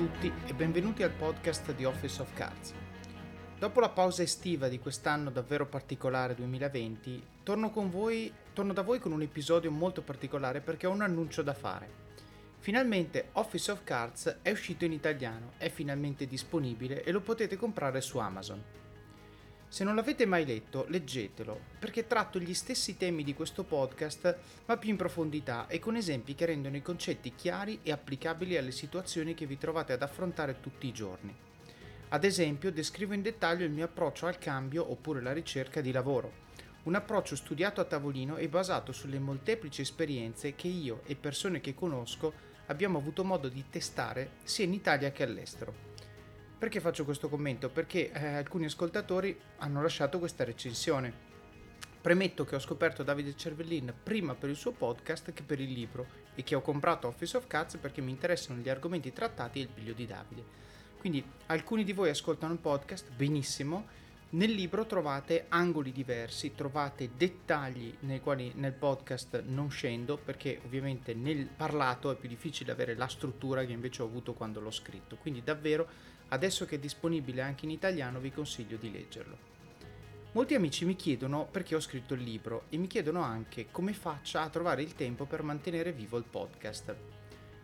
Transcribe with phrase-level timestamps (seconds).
[0.00, 2.72] tutti e benvenuti al podcast di Office of Cards.
[3.58, 9.12] Dopo la pausa estiva di quest'anno davvero particolare 2020, torno, voi, torno da voi con
[9.12, 11.86] un episodio molto particolare perché ho un annuncio da fare.
[12.60, 18.00] Finalmente Office of Cards è uscito in italiano, è finalmente disponibile e lo potete comprare
[18.00, 18.79] su Amazon.
[19.72, 24.76] Se non l'avete mai letto, leggetelo, perché tratto gli stessi temi di questo podcast, ma
[24.76, 29.32] più in profondità e con esempi che rendono i concetti chiari e applicabili alle situazioni
[29.32, 31.32] che vi trovate ad affrontare tutti i giorni.
[32.08, 36.32] Ad esempio, descrivo in dettaglio il mio approccio al cambio oppure la ricerca di lavoro,
[36.82, 41.74] un approccio studiato a tavolino e basato sulle molteplici esperienze che io e persone che
[41.74, 42.32] conosco
[42.66, 45.89] abbiamo avuto modo di testare sia in Italia che all'estero.
[46.60, 47.70] Perché faccio questo commento?
[47.70, 51.10] Perché eh, alcuni ascoltatori hanno lasciato questa recensione.
[52.02, 56.06] Premetto che ho scoperto Davide Cervellin prima per il suo podcast che per il libro
[56.34, 59.68] e che ho comprato Office of Cats perché mi interessano gli argomenti trattati e il
[59.68, 60.44] piglio di Davide.
[60.98, 63.86] Quindi alcuni di voi ascoltano il podcast, benissimo,
[64.32, 71.14] nel libro trovate angoli diversi, trovate dettagli nei quali nel podcast non scendo perché ovviamente
[71.14, 75.16] nel parlato è più difficile avere la struttura che invece ho avuto quando l'ho scritto.
[75.16, 75.88] Quindi davvero
[76.32, 79.48] Adesso che è disponibile anche in italiano vi consiglio di leggerlo.
[80.32, 84.42] Molti amici mi chiedono perché ho scritto il libro e mi chiedono anche come faccia
[84.42, 86.94] a trovare il tempo per mantenere vivo il podcast.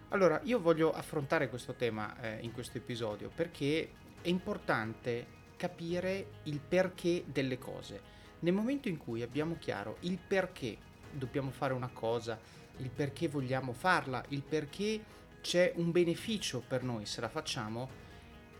[0.09, 6.59] Allora, io voglio affrontare questo tema eh, in questo episodio perché è importante capire il
[6.59, 8.15] perché delle cose.
[8.41, 10.77] Nel momento in cui abbiamo chiaro il perché
[11.13, 12.37] dobbiamo fare una cosa,
[12.79, 18.06] il perché vogliamo farla, il perché c'è un beneficio per noi se la facciamo,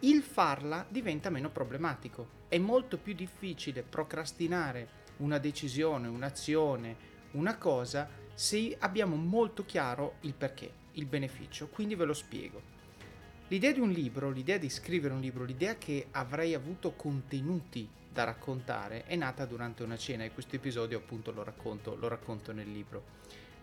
[0.07, 2.45] il farla diventa meno problematico.
[2.49, 10.35] È molto più difficile procrastinare una decisione, un'azione, una cosa se abbiamo molto chiaro il
[10.35, 11.67] perché, il beneficio.
[11.67, 12.75] Quindi ve lo spiego.
[13.49, 18.23] L'idea di un libro, l'idea di scrivere un libro, l'idea che avrei avuto contenuti da
[18.23, 22.71] raccontare è nata durante una cena e questo episodio appunto lo racconto, lo racconto nel
[22.71, 23.03] libro.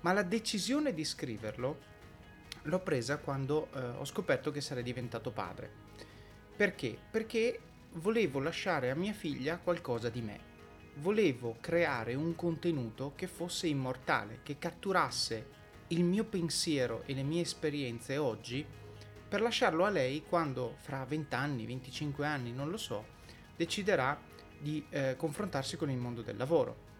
[0.01, 1.91] Ma la decisione di scriverlo
[2.63, 5.91] l'ho presa quando eh, ho scoperto che sarei diventato padre.
[6.55, 6.97] Perché?
[7.09, 7.59] Perché
[7.93, 10.51] volevo lasciare a mia figlia qualcosa di me.
[10.95, 17.41] Volevo creare un contenuto che fosse immortale, che catturasse il mio pensiero e le mie
[17.41, 18.63] esperienze oggi
[19.27, 23.03] per lasciarlo a lei quando fra 20 anni, 25 anni, non lo so,
[23.55, 24.19] deciderà
[24.59, 26.91] di eh, confrontarsi con il mondo del lavoro.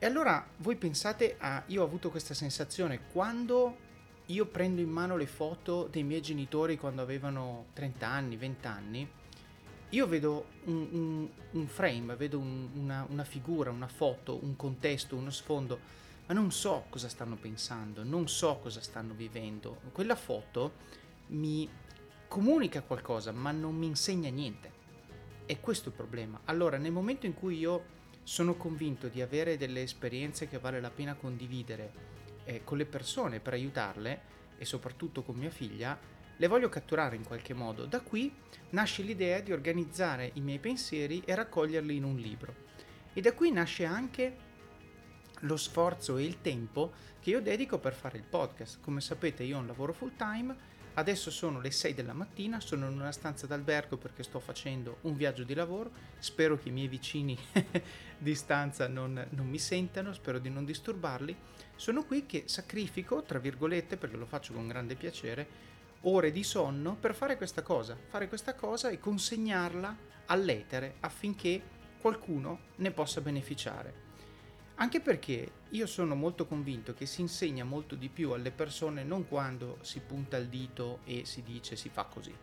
[0.00, 3.76] E allora voi pensate a io ho avuto questa sensazione quando
[4.26, 9.10] io prendo in mano le foto dei miei genitori quando avevano 30 anni, 20 anni,
[9.90, 15.16] io vedo un, un, un frame, vedo un, una, una figura, una foto, un contesto,
[15.16, 15.78] uno sfondo,
[16.26, 19.80] ma non so cosa stanno pensando, non so cosa stanno vivendo.
[19.92, 20.72] Quella foto
[21.28, 21.68] mi
[22.26, 24.80] comunica qualcosa, ma non mi insegna niente.
[25.44, 26.40] E questo è il problema.
[26.44, 30.90] Allora, nel momento in cui io sono convinto di avere delle esperienze che vale la
[30.90, 32.11] pena condividere,
[32.44, 35.98] eh, con le persone per aiutarle e soprattutto con mia figlia,
[36.36, 37.84] le voglio catturare in qualche modo.
[37.86, 38.34] Da qui
[38.70, 42.54] nasce l'idea di organizzare i miei pensieri e raccoglierli in un libro.
[43.12, 44.50] E da qui nasce anche
[45.40, 48.80] lo sforzo e il tempo che io dedico per fare il podcast.
[48.80, 50.56] Come sapete io ho un lavoro full time
[50.94, 55.16] Adesso sono le 6 della mattina, sono in una stanza d'albergo perché sto facendo un
[55.16, 57.38] viaggio di lavoro, spero che i miei vicini
[58.18, 61.34] di stanza non, non, mi sentano, spero di non disturbarli.
[61.76, 65.70] Sono qui che sacrifico, tra virgolette, perché lo faccio con grande piacere,
[66.02, 71.62] ore di sonno per fare questa cosa, fare questa cosa e consegnarla all'etere affinché
[72.00, 74.10] qualcuno ne possa beneficiare.
[74.76, 79.28] Anche perché io sono molto convinto che si insegna molto di più alle persone non
[79.28, 82.34] quando si punta il dito e si dice si fa così.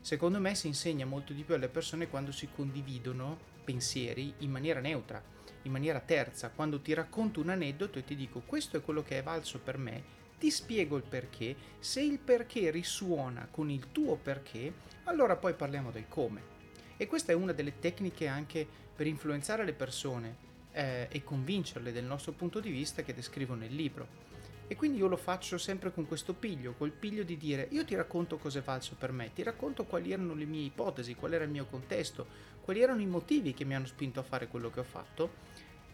[0.00, 4.80] Secondo me si insegna molto di più alle persone quando si condividono pensieri in maniera
[4.80, 5.22] neutra,
[5.62, 9.18] in maniera terza, quando ti racconto un aneddoto e ti dico questo è quello che
[9.18, 10.02] è valso per me,
[10.38, 14.72] ti spiego il perché, se il perché risuona con il tuo perché,
[15.04, 16.54] allora poi parliamo del come.
[16.96, 20.44] E questa è una delle tecniche anche per influenzare le persone
[20.76, 24.34] eh, e convincerle del nostro punto di vista che descrivo nel libro.
[24.68, 27.94] E quindi io lo faccio sempre con questo piglio, col piglio di dire io ti
[27.94, 31.44] racconto cosa è valso per me, ti racconto quali erano le mie ipotesi, qual era
[31.44, 32.26] il mio contesto,
[32.60, 35.34] quali erano i motivi che mi hanno spinto a fare quello che ho fatto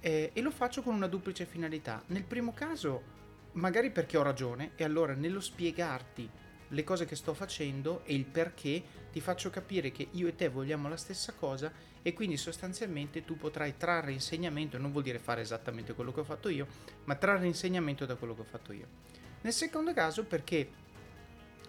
[0.00, 2.02] eh, e lo faccio con una duplice finalità.
[2.06, 3.20] Nel primo caso
[3.52, 6.28] magari perché ho ragione e allora nello spiegarti
[6.68, 8.82] le cose che sto facendo e il perché
[9.12, 11.70] ti faccio capire che io e te vogliamo la stessa cosa
[12.02, 16.24] e quindi sostanzialmente tu potrai trarre insegnamento, non vuol dire fare esattamente quello che ho
[16.24, 16.66] fatto io,
[17.04, 18.86] ma trarre insegnamento da quello che ho fatto io.
[19.42, 20.80] Nel secondo caso perché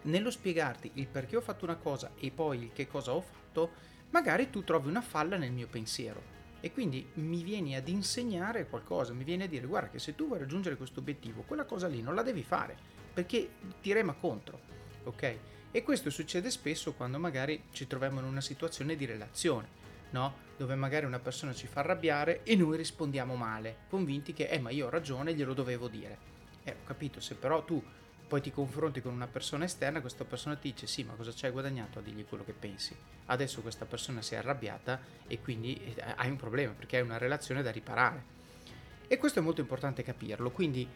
[0.03, 3.71] nello spiegarti il perché ho fatto una cosa e poi il che cosa ho fatto,
[4.09, 9.13] magari tu trovi una falla nel mio pensiero e quindi mi vieni ad insegnare qualcosa,
[9.13, 12.01] mi vieni a dire guarda che se tu vuoi raggiungere questo obiettivo, quella cosa lì
[12.01, 12.75] non la devi fare
[13.13, 13.49] perché
[13.81, 14.59] ti rema contro,
[15.03, 15.37] ok?
[15.71, 19.67] E questo succede spesso quando magari ci troviamo in una situazione di relazione,
[20.13, 20.51] no?
[20.57, 24.69] Dove magari una persona ci fa arrabbiare e noi rispondiamo male, convinti che eh ma
[24.69, 26.31] io ho ragione, glielo dovevo dire.
[26.63, 27.83] Eh, ho capito, se però tu
[28.27, 31.45] poi ti confronti con una persona esterna, questa persona ti dice sì, ma cosa ci
[31.45, 32.95] hai guadagnato a dirgli quello che pensi?
[33.25, 37.17] Adesso questa persona si è arrabbiata e quindi eh, hai un problema perché hai una
[37.17, 38.41] relazione da riparare.
[39.07, 40.87] E questo è molto importante capirlo, quindi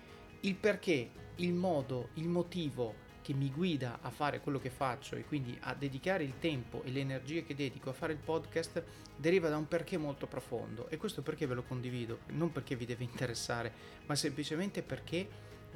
[0.41, 5.25] il perché, il modo, il motivo che mi guida a fare quello che faccio e
[5.25, 8.81] quindi a dedicare il tempo e le energie che dedico a fare il podcast
[9.17, 10.87] deriva da un perché molto profondo.
[10.87, 13.73] E questo perché ve lo condivido, non perché vi deve interessare,
[14.05, 15.27] ma semplicemente perché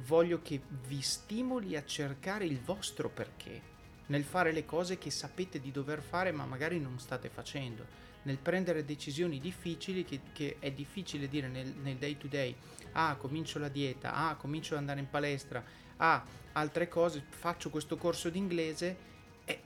[0.06, 3.60] voglio che vi stimoli a cercare il vostro perché,
[4.06, 7.84] nel fare le cose che sapete di dover fare ma magari non state facendo,
[8.22, 12.54] nel prendere decisioni difficili che, che è difficile dire nel, nel, day to day,
[12.92, 15.64] ah comincio la dieta, ah comincio ad andare in palestra,
[15.96, 18.96] ah altre cose, faccio questo corso d'inglese,
[19.44, 19.60] eh,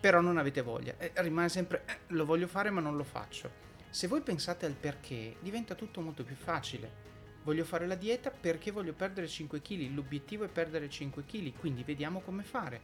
[0.00, 3.66] però non avete voglia, eh, rimane sempre eh, lo voglio fare ma non lo faccio.
[3.90, 7.08] Se voi pensate al perché diventa tutto molto più facile
[7.48, 11.82] Voglio fare la dieta perché voglio perdere 5 kg, l'obiettivo è perdere 5 kg, quindi
[11.82, 12.78] vediamo come fare.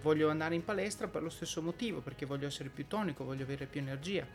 [0.00, 3.66] Voglio andare in palestra per lo stesso motivo, perché voglio essere più tonico, voglio avere
[3.66, 4.26] più energia.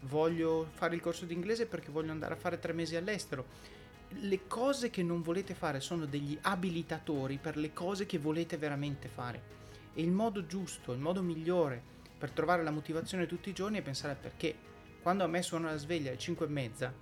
[0.00, 3.74] Voglio fare il corso di inglese perché voglio andare a fare tre mesi all'estero.
[4.08, 9.08] Le cose che non volete fare sono degli abilitatori per le cose che volete veramente
[9.08, 9.54] fare.
[9.94, 13.82] E il modo giusto, il modo migliore per trovare la motivazione tutti i giorni è
[13.82, 14.54] pensare al perché.
[15.02, 16.92] Quando a me suona la sveglia alle 5 e mezza,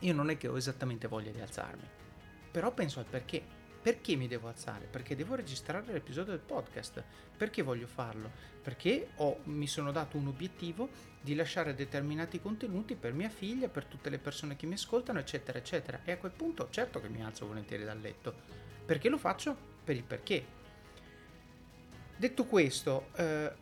[0.00, 1.88] io non è che ho esattamente voglia di alzarmi,
[2.50, 3.55] però penso al perché.
[3.86, 4.88] Perché mi devo alzare?
[4.90, 7.04] Perché devo registrare l'episodio del podcast.
[7.36, 8.32] Perché voglio farlo?
[8.60, 10.88] Perché ho, mi sono dato un obiettivo
[11.20, 15.60] di lasciare determinati contenuti per mia figlia, per tutte le persone che mi ascoltano, eccetera,
[15.60, 16.00] eccetera.
[16.02, 18.34] E a quel punto certo che mi alzo volentieri dal letto.
[18.84, 19.56] Perché lo faccio?
[19.84, 20.44] Per il perché.
[22.16, 23.52] Detto questo, eh,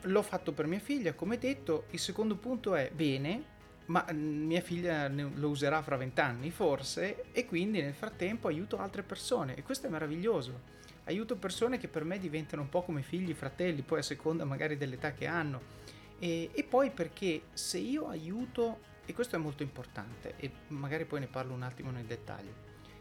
[0.00, 1.84] l'ho fatto per mia figlia, come detto.
[1.90, 3.44] Il secondo punto è bene,
[3.86, 9.02] ma mm, mia figlia lo userà fra vent'anni forse e quindi nel frattempo aiuto altre
[9.02, 10.74] persone e questo è meraviglioso.
[11.04, 14.76] Aiuto persone che per me diventano un po' come figli, fratelli, poi a seconda magari
[14.76, 15.84] dell'età che hanno.
[16.18, 21.20] E, e poi perché se io aiuto, e questo è molto importante, e magari poi
[21.20, 22.52] ne parlo un attimo nel dettaglio,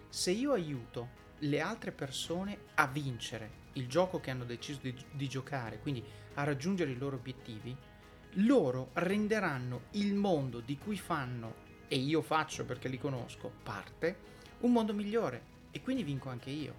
[0.08, 5.28] se io aiuto le altre persone a vincere il gioco che hanno deciso di, di
[5.28, 6.04] giocare, quindi
[6.36, 7.76] a raggiungere i loro obiettivi,
[8.40, 14.74] loro renderanno il mondo di cui fanno, e io faccio perché li conosco, parte, un
[14.74, 16.74] mondo migliore e quindi vinco anche io.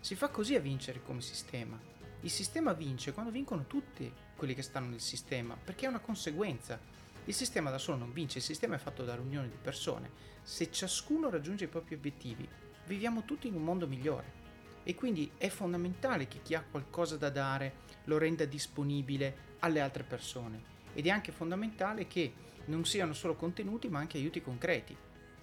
[0.00, 1.78] Si fa così a vincere come sistema.
[2.22, 6.80] Il sistema vince quando vincono tutti quelli che stanno nel sistema, perché è una conseguenza.
[7.26, 10.10] Il sistema da solo non vince, il sistema è fatto da riunioni di persone.
[10.42, 12.48] Se ciascuno raggiunge i propri obiettivi,
[12.86, 14.46] viviamo tutti in un mondo migliore.
[14.82, 20.02] E quindi è fondamentale che chi ha qualcosa da dare lo renda disponibile alle altre
[20.02, 22.32] persone ed è anche fondamentale che
[22.64, 24.96] non siano solo contenuti ma anche aiuti concreti,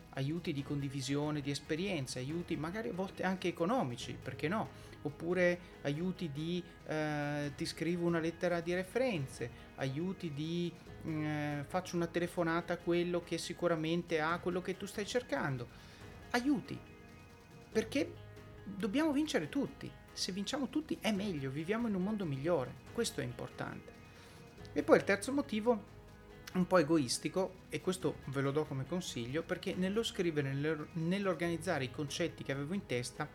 [0.09, 4.67] aiuti di condivisione di esperienze, aiuti magari a volte anche economici, perché no?
[5.03, 10.69] Oppure aiuti di eh, ti scrivo una lettera di referenze, aiuti di
[11.07, 15.69] mm, eh, faccio una telefonata a quello che sicuramente ha quello che tu stai cercando.
[16.31, 16.77] Aiuti,
[17.71, 18.13] perché
[18.65, 19.89] dobbiamo vincere tutti.
[20.11, 22.73] Se vinciamo tutti è meglio, viviamo in un mondo migliore.
[22.91, 23.95] Questo è importante.
[24.77, 25.83] E poi il terzo motivo,
[26.55, 30.53] un po' egoistico, e questo ve lo do come consiglio, perché nello scrivere,
[30.91, 33.25] nell'organizzare i concetti che avevo in testa,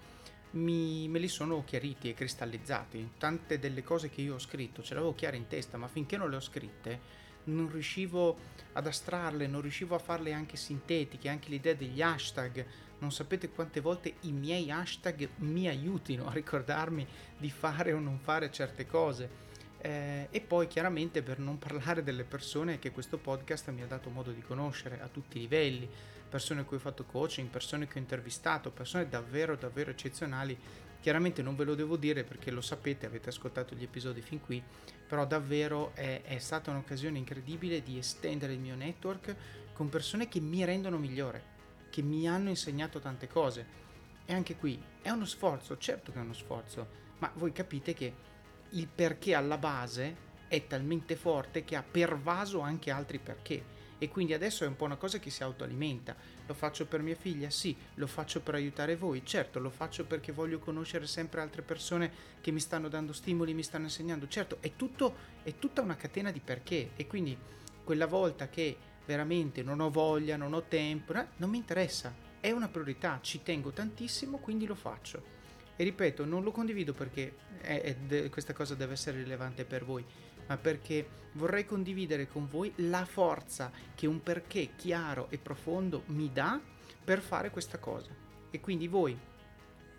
[0.50, 3.12] mi, me li sono chiariti e cristallizzati.
[3.16, 6.18] Tante delle cose che io ho scritto ce le avevo chiare in testa, ma finché
[6.18, 8.37] non le ho scritte non riuscivo
[8.75, 12.66] ad astrarle, non riuscivo a farle anche sintetiche, anche l'idea degli hashtag.
[12.99, 17.06] Non sapete quante volte i miei hashtag mi aiutino a ricordarmi
[17.38, 19.49] di fare o non fare certe cose
[19.82, 24.10] eh, e poi chiaramente per non parlare delle persone che questo podcast mi ha dato
[24.10, 25.88] modo di conoscere a tutti i livelli,
[26.28, 30.58] persone cui ho fatto coaching, persone che ho intervistato, persone davvero davvero eccezionali.
[31.00, 34.62] Chiaramente non ve lo devo dire perché lo sapete, avete ascoltato gli episodi fin qui,
[35.08, 39.34] però davvero è, è stata un'occasione incredibile di estendere il mio network
[39.72, 41.42] con persone che mi rendono migliore,
[41.88, 43.78] che mi hanno insegnato tante cose.
[44.26, 46.87] E anche qui è uno sforzo, certo che è uno sforzo,
[47.18, 48.28] ma voi capite che
[48.70, 54.32] il perché alla base è talmente forte che ha pervaso anche altri perché e quindi
[54.32, 56.16] adesso è un po' una cosa che si autoalimenta.
[56.46, 57.50] Lo faccio per mia figlia?
[57.50, 57.76] Sì.
[57.96, 59.20] Lo faccio per aiutare voi?
[59.26, 59.58] Certo.
[59.58, 62.10] Lo faccio perché voglio conoscere sempre altre persone
[62.40, 64.26] che mi stanno dando stimoli, mi stanno insegnando?
[64.26, 67.36] Certo, è, tutto, è tutta una catena di perché e quindi
[67.84, 68.74] quella volta che
[69.04, 73.70] veramente non ho voglia, non ho tempo, non mi interessa, è una priorità, ci tengo
[73.70, 75.39] tantissimo, quindi lo faccio.
[75.80, 79.82] E ripeto, non lo condivido perché è, è de- questa cosa deve essere rilevante per
[79.82, 80.04] voi,
[80.46, 86.30] ma perché vorrei condividere con voi la forza che un perché chiaro e profondo mi
[86.30, 86.60] dà
[87.02, 88.14] per fare questa cosa.
[88.50, 89.18] E quindi voi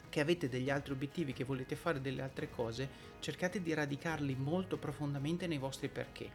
[0.08, 2.88] che avete degli altri obiettivi, che volete fare delle altre cose,
[3.20, 6.30] cercate di radicarli molto profondamente nei vostri perché.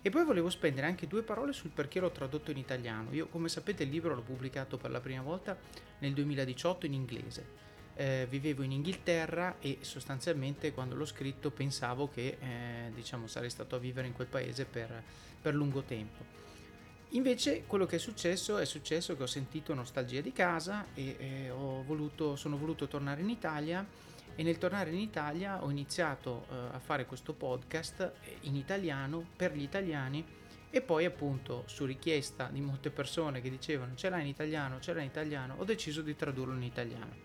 [0.00, 3.12] E poi volevo spendere anche due parole sul perché l'ho tradotto in italiano.
[3.12, 5.58] Io, come sapete, il libro l'ho pubblicato per la prima volta
[5.98, 7.65] nel 2018 in inglese.
[7.98, 13.74] Eh, vivevo in Inghilterra e sostanzialmente quando l'ho scritto pensavo che eh, diciamo, sarei stato
[13.74, 15.02] a vivere in quel paese per,
[15.40, 16.44] per lungo tempo.
[17.10, 21.50] Invece quello che è successo è successo che ho sentito nostalgia di casa e eh,
[21.50, 23.86] voluto, sono voluto tornare in Italia
[24.34, 28.12] e nel tornare in Italia ho iniziato eh, a fare questo podcast
[28.42, 30.24] in italiano per gli italiani
[30.68, 34.92] e poi appunto su richiesta di molte persone che dicevano ce l'hai in italiano, ce
[34.92, 37.24] l'hai in italiano, ho deciso di tradurlo in italiano.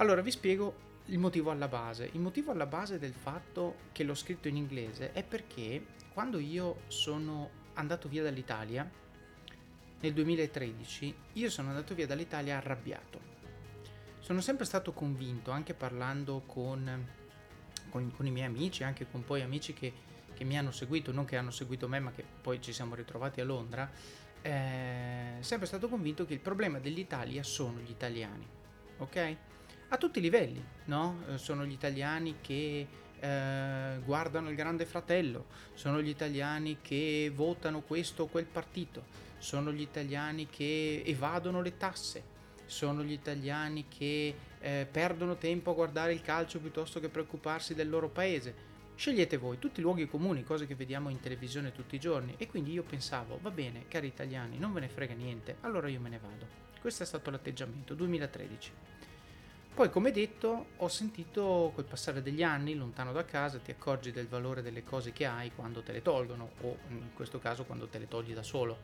[0.00, 2.08] Allora vi spiego il motivo alla base.
[2.12, 6.80] Il motivo alla base del fatto che l'ho scritto in inglese è perché quando io
[6.86, 8.90] sono andato via dall'Italia
[10.00, 13.20] nel 2013, io sono andato via dall'Italia arrabbiato.
[14.20, 17.06] Sono sempre stato convinto, anche parlando con,
[17.90, 19.92] con, con i miei amici, anche con poi amici che,
[20.32, 23.42] che, mi hanno seguito, non che hanno seguito me, ma che poi ci siamo ritrovati
[23.42, 23.90] a Londra,
[24.40, 28.48] eh, sempre stato convinto che il problema dell'Italia sono gli italiani.
[28.96, 29.36] Ok?
[29.92, 31.22] A tutti i livelli, no?
[31.28, 32.86] Eh, sono gli italiani che
[33.18, 39.04] eh, guardano il Grande Fratello, sono gli italiani che votano questo o quel partito,
[39.38, 42.22] sono gli italiani che evadono le tasse,
[42.66, 47.88] sono gli italiani che eh, perdono tempo a guardare il calcio piuttosto che preoccuparsi del
[47.88, 48.68] loro paese.
[48.94, 52.34] Scegliete voi, tutti i luoghi comuni, cose che vediamo in televisione tutti i giorni.
[52.36, 56.00] E quindi io pensavo, va bene, cari italiani, non ve ne frega niente, allora io
[56.00, 56.46] me ne vado.
[56.80, 58.89] Questo è stato l'atteggiamento 2013.
[59.80, 64.28] Poi, come detto, ho sentito col passare degli anni, lontano da casa, ti accorgi del
[64.28, 67.98] valore delle cose che hai quando te le tolgono, o in questo caso quando te
[67.98, 68.76] le togli da solo.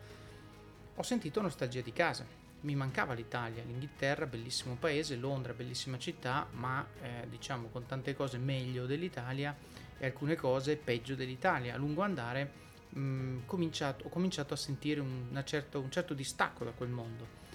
[0.95, 2.25] Ho sentito nostalgia di casa.
[2.61, 8.39] Mi mancava l'Italia, l'Inghilterra, bellissimo paese, Londra, bellissima città, ma eh, diciamo con tante cose
[8.39, 9.55] meglio dell'Italia
[9.99, 11.75] e alcune cose peggio dell'Italia.
[11.75, 12.51] A lungo andare
[12.89, 17.45] mh, cominciato, ho cominciato a sentire un, certo, un certo distacco da quel mondo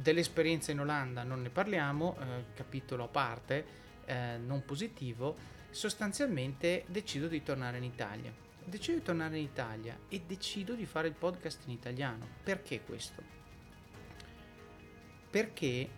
[0.00, 3.64] dell'esperienza in Olanda non ne parliamo, eh, capitolo a parte,
[4.04, 5.36] eh, non positivo,
[5.70, 8.32] sostanzialmente decido di tornare in Italia.
[8.64, 12.26] Decido di tornare in Italia e decido di fare il podcast in italiano.
[12.44, 13.22] Perché questo?
[15.30, 15.88] Perché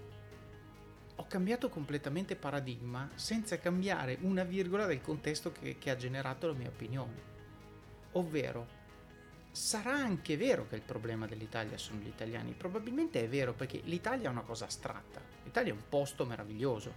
[1.17, 6.55] ho cambiato completamente paradigma senza cambiare una virgola del contesto che, che ha generato la
[6.55, 7.29] mia opinione.
[8.13, 8.79] Ovvero,
[9.53, 14.29] Sarà anche vero che il problema dell'Italia sono gli italiani, probabilmente è vero perché l'Italia
[14.29, 16.95] è una cosa astratta, l'Italia è un posto meraviglioso,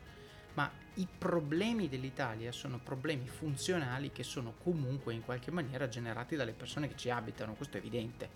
[0.54, 6.52] ma i problemi dell'Italia sono problemi funzionali che sono comunque in qualche maniera generati dalle
[6.52, 8.30] persone che ci abitano, questo è evidente.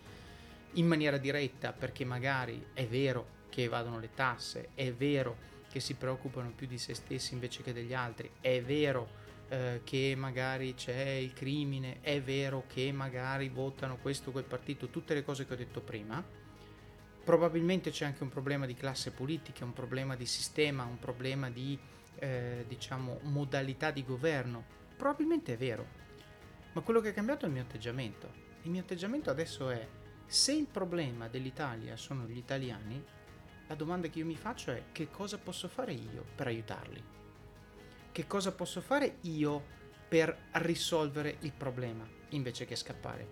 [0.74, 5.38] In maniera diretta perché magari è vero che evadono le tasse, è vero
[5.70, 10.14] che si preoccupano più di se stessi invece che degli altri, è vero eh, che
[10.18, 15.24] magari c'è il crimine, è vero che magari votano questo o quel partito, tutte le
[15.24, 16.24] cose che ho detto prima.
[17.24, 21.78] Probabilmente c'è anche un problema di classe politica, un problema di sistema, un problema di
[22.20, 24.64] eh, diciamo modalità di governo.
[24.96, 25.86] Probabilmente è vero,
[26.74, 28.46] ma quello che è cambiato è il mio atteggiamento.
[28.64, 29.88] Il mio atteggiamento adesso è
[30.26, 33.04] se il problema dell'Italia sono gli italiani,
[33.68, 37.04] la domanda che io mi faccio è che cosa posso fare io per aiutarli?
[38.18, 39.64] Che cosa posso fare io
[40.08, 43.28] per risolvere il problema invece che scappare?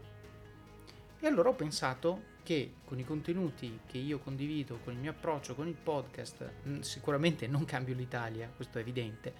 [1.20, 5.56] E allora ho pensato che con i contenuti che io condivido, con il mio approccio,
[5.56, 9.34] con il podcast, mm, sicuramente non cambio l'Italia, questo è evidente,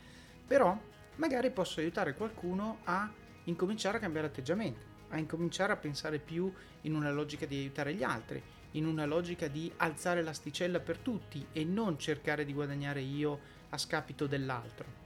[0.48, 0.76] però
[1.18, 3.08] magari posso aiutare qualcuno a
[3.44, 8.02] incominciare a cambiare atteggiamento a incominciare a pensare più in una logica di aiutare gli
[8.02, 13.40] altri, in una logica di alzare l'asticella per tutti e non cercare di guadagnare io
[13.70, 15.05] a scapito dell'altro,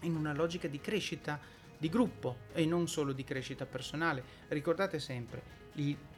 [0.00, 1.40] in una logica di crescita
[1.76, 4.22] di gruppo e non solo di crescita personale.
[4.48, 5.56] Ricordate sempre,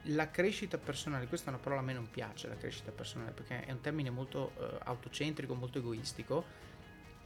[0.03, 3.65] la crescita personale, questa è una parola a me non piace, la crescita personale, perché
[3.65, 6.43] è un termine molto eh, autocentrico, molto egoistico.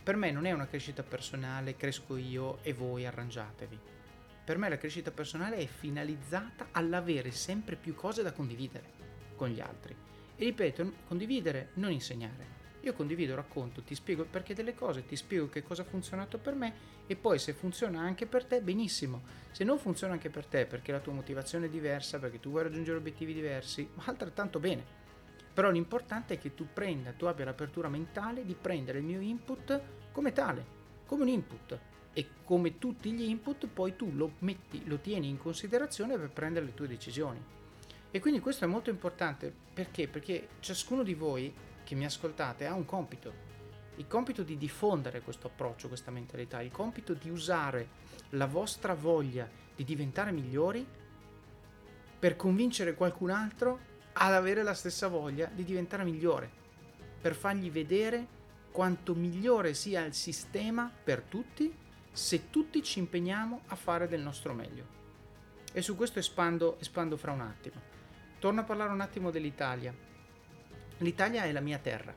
[0.03, 3.93] Per me non è una crescita personale, cresco io e voi arrangiatevi
[4.45, 8.91] per me la crescita personale è finalizzata all'avere sempre più cose da condividere
[9.35, 9.95] con gli altri.
[10.35, 12.63] E ripeto, condividere, non insegnare.
[12.85, 16.37] Io condivido, racconto, ti spiego il perché delle cose, ti spiego che cosa ha funzionato
[16.37, 16.73] per me
[17.07, 19.23] e poi se funziona anche per te, benissimo.
[19.49, 22.61] Se non funziona anche per te perché la tua motivazione è diversa, perché tu vuoi
[22.61, 24.85] raggiungere obiettivi diversi, altrettanto bene.
[25.51, 29.81] Però l'importante è che tu prenda, tu abbia l'apertura mentale di prendere il mio input
[30.11, 30.63] come tale,
[31.07, 31.79] come un input
[32.13, 36.67] e come tutti gli input poi tu lo metti, lo tieni in considerazione per prendere
[36.67, 37.43] le tue decisioni.
[38.11, 40.07] E quindi questo è molto importante perché?
[40.07, 43.31] Perché ciascuno di voi che mi ascoltate ha un compito,
[43.95, 47.87] il compito di diffondere questo approccio, questa mentalità, il compito di usare
[48.31, 50.85] la vostra voglia di diventare migliori
[52.19, 53.79] per convincere qualcun altro
[54.13, 56.49] ad avere la stessa voglia di diventare migliore,
[57.21, 58.27] per fargli vedere
[58.71, 61.73] quanto migliore sia il sistema per tutti
[62.11, 64.93] se tutti ci impegniamo a fare del nostro meglio.
[65.71, 67.75] E su questo espando, espando fra un attimo.
[68.39, 69.93] Torno a parlare un attimo dell'Italia.
[70.99, 72.15] L'Italia è la mia terra.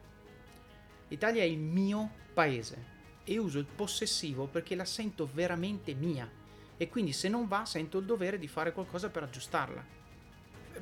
[1.08, 6.30] L'Italia è il mio paese e uso il possessivo perché la sento veramente mia
[6.76, 9.84] e quindi se non va sento il dovere di fare qualcosa per aggiustarla.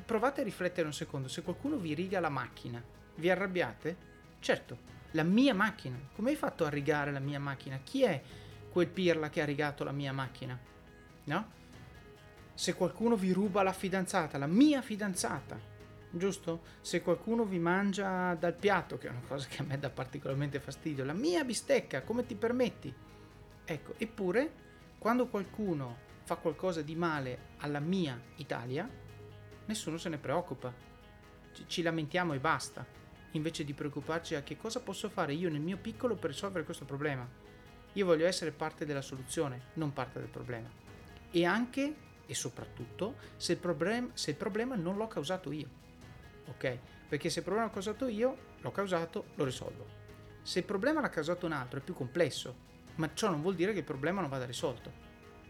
[0.05, 2.81] Provate a riflettere un secondo, se qualcuno vi riga la macchina,
[3.15, 3.97] vi arrabbiate?
[4.39, 4.77] Certo,
[5.11, 5.97] la mia macchina.
[6.13, 7.79] Come hai fatto a rigare la mia macchina?
[7.83, 8.21] Chi è
[8.71, 10.57] quel pirla che ha rigato la mia macchina,
[11.23, 11.51] no?
[12.53, 15.59] Se qualcuno vi ruba la fidanzata, la mia fidanzata,
[16.17, 16.61] giusto?
[16.81, 20.59] Se qualcuno vi mangia dal piatto, che è una cosa che a me dà particolarmente
[20.59, 22.93] fastidio, la mia bistecca, come ti permetti?
[23.65, 24.51] Ecco, eppure,
[24.97, 28.89] quando qualcuno fa qualcosa di male alla mia Italia,
[29.65, 30.73] nessuno se ne preoccupa.
[31.65, 32.85] Ci, lamentiamo e basta,
[33.31, 36.85] invece di preoccuparci a che cosa posso fare io nel mio piccolo per risolvere questo
[36.85, 37.27] problema.
[37.93, 40.69] Io voglio essere parte della soluzione, non parte del problema.
[41.31, 41.95] E anche
[42.27, 45.85] e soprattutto se il, problem- se il problema non l'ho causato io.
[46.49, 46.77] Ok?
[47.07, 49.85] Perché se il problema l'ho causato io, l'ho causato, lo risolvo.
[50.41, 53.73] Se il problema l'ha causato un altro è più complesso, ma ciò non vuol dire
[53.73, 55.05] che il problema non vada risolto.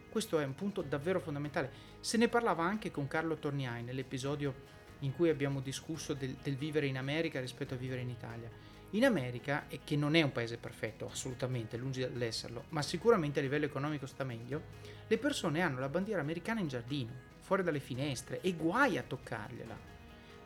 [0.10, 1.72] Questo è un punto davvero fondamentale.
[2.00, 6.88] Se ne parlava anche con Carlo Torniai nell'episodio in cui abbiamo discusso del, del vivere
[6.88, 8.50] in America rispetto a vivere in Italia.
[8.92, 13.42] In America, e che non è un paese perfetto, assolutamente, lungi dall'esserlo, ma sicuramente a
[13.42, 14.62] livello economico sta meglio,
[15.06, 19.97] le persone hanno la bandiera americana in giardino, fuori dalle finestre, e guai a toccargliela.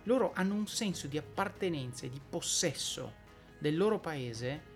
[0.03, 3.19] Loro hanno un senso di appartenenza e di possesso
[3.59, 4.69] del loro paese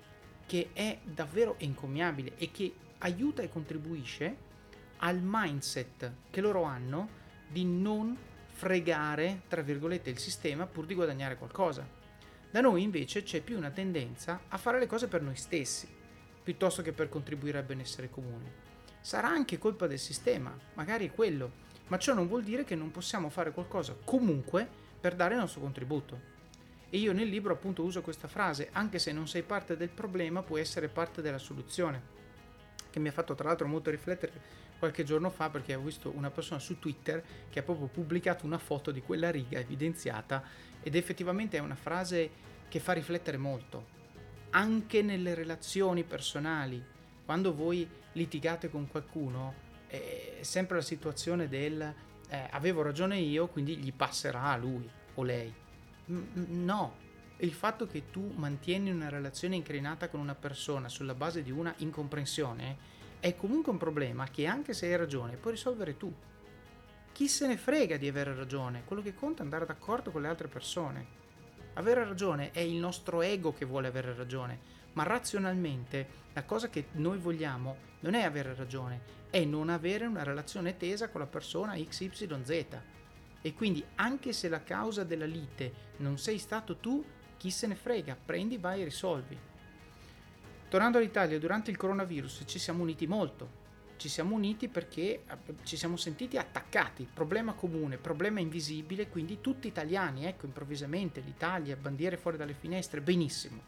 [0.45, 4.43] che è davvero encomiabile e che aiuta e contribuisce
[4.97, 8.15] al mindset che loro hanno di non
[8.51, 11.88] fregare, tra virgolette, il sistema pur di guadagnare qualcosa.
[12.49, 15.88] Da noi invece c'è più una tendenza a fare le cose per noi stessi,
[16.43, 18.63] piuttosto che per contribuire al benessere comune.
[19.01, 22.91] Sarà anche colpa del sistema, magari è quello, ma ciò non vuol dire che non
[22.91, 26.20] possiamo fare qualcosa comunque per dare il nostro contributo.
[26.89, 30.41] E io nel libro appunto uso questa frase, anche se non sei parte del problema,
[30.41, 32.02] puoi essere parte della soluzione,
[32.89, 34.32] che mi ha fatto tra l'altro molto riflettere
[34.80, 38.58] qualche giorno fa perché ho visto una persona su Twitter che ha proprio pubblicato una
[38.58, 40.41] foto di quella riga evidenziata
[40.82, 42.32] ed effettivamente è una frase
[42.68, 43.86] che fa riflettere molto,
[44.50, 46.84] anche nelle relazioni personali.
[47.24, 49.54] Quando voi litigate con qualcuno,
[49.86, 51.94] è sempre la situazione del
[52.29, 55.53] eh, avevo ragione io, quindi gli passerà a lui o lei.
[56.05, 56.95] no,
[57.38, 61.73] il fatto che tu mantieni una relazione incrinata con una persona sulla base di una
[61.77, 66.13] incomprensione è comunque un problema che anche se hai ragione puoi risolvere tu.
[67.11, 68.83] Chi se ne frega di avere ragione?
[68.85, 71.23] Quello che conta è andare d'accordo con le altre persone.
[71.77, 74.59] Avere ragione è il nostro ego che vuole avere ragione,
[74.93, 80.23] ma razionalmente la cosa che noi vogliamo non è avere ragione, è non avere una
[80.23, 82.77] relazione tesa con la persona XYZ.
[83.41, 87.03] E quindi anche se la causa della lite non sei stato tu,
[87.35, 89.38] chi se ne frega, prendi, vai e risolvi.
[90.69, 93.63] Tornando all'Italia, durante il coronavirus ci siamo uniti molto.
[93.97, 95.23] Ci siamo uniti perché eh,
[95.63, 102.17] ci siamo sentiti attaccati, problema comune, problema invisibile, quindi tutti italiani, ecco improvvisamente l'Italia, bandiere
[102.17, 103.62] fuori dalle finestre, benissimo.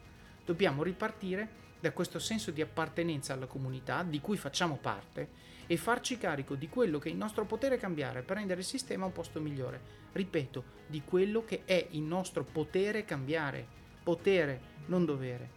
[0.46, 6.18] Dobbiamo ripartire da questo senso di appartenenza alla comunità di cui facciamo parte e farci
[6.18, 9.40] carico di quello che è il nostro potere cambiare per rendere il sistema un posto
[9.40, 10.06] migliore.
[10.14, 13.66] Ripeto, di quello che è il nostro potere cambiare.
[14.04, 15.50] Potere, non dovere.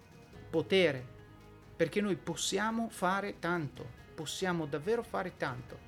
[0.51, 1.07] Potere,
[1.77, 5.79] perché noi possiamo fare tanto, possiamo davvero fare tanto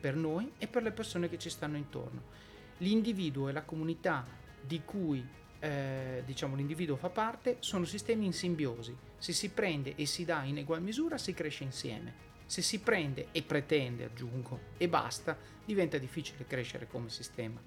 [0.00, 2.22] per noi e per le persone che ci stanno intorno.
[2.78, 4.26] L'individuo e la comunità
[4.58, 5.22] di cui
[5.58, 8.96] eh, diciamo, l'individuo fa parte sono sistemi in simbiosi.
[9.18, 12.14] Se si prende e si dà in egual misura si cresce insieme.
[12.46, 17.60] Se si prende e pretende, aggiungo, e basta, diventa difficile crescere come sistema.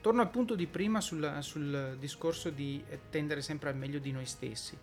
[0.00, 4.26] Torno al punto di prima sul, sul discorso di tendere sempre al meglio di noi
[4.26, 4.76] stessi.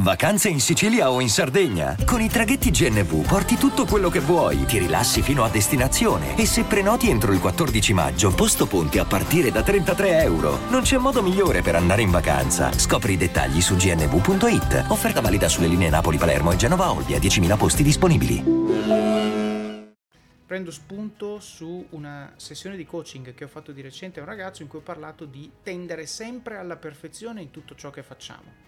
[0.00, 1.96] Vacanze in Sicilia o in Sardegna?
[2.06, 6.46] Con i traghetti GNV porti tutto quello che vuoi, ti rilassi fino a destinazione e
[6.46, 10.60] se prenoti entro il 14 maggio, posto ponti a partire da 33 euro.
[10.68, 12.70] Non c'è modo migliore per andare in vacanza.
[12.70, 14.84] Scopri i dettagli su gnv.it.
[14.86, 18.44] Offerta valida sulle linee Napoli-Palermo e Genova-Olbia, 10.000 posti disponibili.
[20.46, 24.62] Prendo spunto su una sessione di coaching che ho fatto di recente a un ragazzo
[24.62, 28.67] in cui ho parlato di tendere sempre alla perfezione in tutto ciò che facciamo.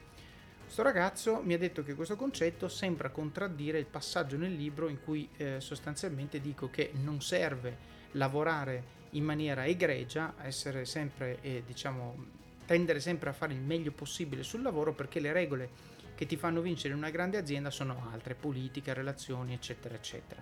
[0.71, 5.03] Questo ragazzo mi ha detto che questo concetto sembra contraddire il passaggio nel libro in
[5.03, 7.77] cui eh, sostanzialmente dico che non serve
[8.13, 12.25] lavorare in maniera egregia, essere sempre, eh, diciamo,
[12.67, 15.71] tendere sempre a fare il meglio possibile sul lavoro perché le regole
[16.15, 20.41] che ti fanno vincere in una grande azienda sono altre, politica, relazioni, eccetera, eccetera.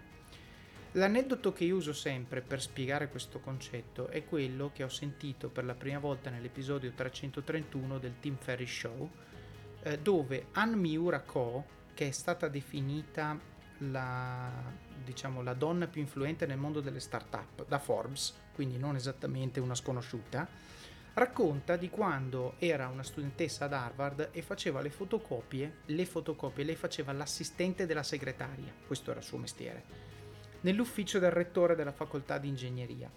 [0.92, 5.74] L'aneddoto che uso sempre per spiegare questo concetto è quello che ho sentito per la
[5.74, 9.10] prima volta nell'episodio 331 del Tim Ferry Show,
[9.82, 11.64] eh, dove Anne Miura Ko,
[11.94, 13.38] che è stata definita
[13.78, 14.50] la,
[15.04, 19.74] diciamo, la donna più influente nel mondo delle start-up da Forbes, quindi non esattamente una
[19.74, 20.48] sconosciuta,
[21.14, 26.76] racconta di quando era una studentessa ad Harvard e faceva le fotocopie, le fotocopie, lei
[26.76, 29.84] faceva l'assistente della segretaria, questo era il suo mestiere,
[30.62, 33.10] nell'ufficio del rettore della facoltà di ingegneria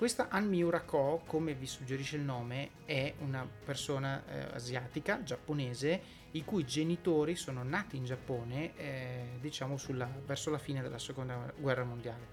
[0.00, 6.42] questa Anmiura Ko, come vi suggerisce il nome, è una persona eh, asiatica, giapponese, i
[6.42, 11.84] cui genitori sono nati in Giappone, eh, diciamo sulla, verso la fine della seconda guerra
[11.84, 12.28] mondiale.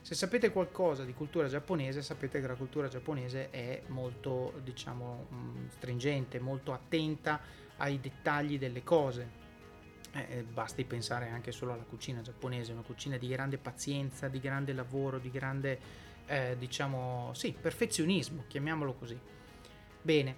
[0.00, 5.66] Se sapete qualcosa di cultura giapponese, sapete che la cultura giapponese è molto, diciamo, mm,
[5.68, 7.40] stringente, molto attenta
[7.76, 9.42] ai dettagli delle cose.
[10.14, 14.72] Eh, basti pensare anche solo alla cucina giapponese, una cucina di grande pazienza, di grande
[14.72, 19.18] lavoro, di grande eh, diciamo, sì, perfezionismo, chiamiamolo così.
[20.00, 20.36] Bene,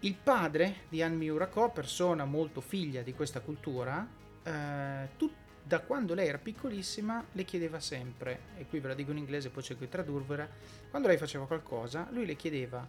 [0.00, 4.06] il padre di Anne Miurako, persona molto figlia di questa cultura,
[4.42, 5.32] eh, tut,
[5.62, 9.50] da quando lei era piccolissima le chiedeva sempre, e qui ve la dico in inglese,
[9.50, 10.48] poi cerco di tradurvela,
[10.90, 12.86] quando lei faceva qualcosa, lui le chiedeva,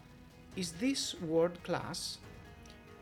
[0.54, 2.20] is this world class?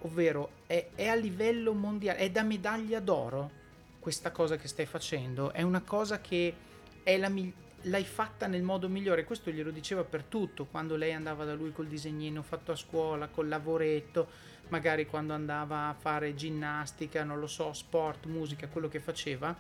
[0.02, 3.64] Ovvero, è, è a livello mondiale, è da medaglia d'oro
[4.00, 5.52] questa cosa che stai facendo?
[5.52, 6.54] È una cosa che
[7.02, 9.24] è la migliore l'hai fatta nel modo migliore.
[9.24, 13.28] Questo glielo diceva per tutto, quando lei andava da lui col disegnino fatto a scuola,
[13.28, 14.28] col lavoretto,
[14.70, 19.56] magari quando andava a fare ginnastica, non lo so, sport, musica, quello che faceva.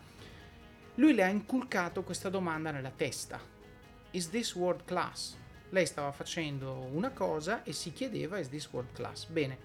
[0.95, 3.39] Lui le ha inculcato questa domanda nella testa.
[4.11, 5.35] Is this world class?
[5.69, 9.25] Lei stava facendo una cosa e si chiedeva is this world class?
[9.25, 9.57] Bene,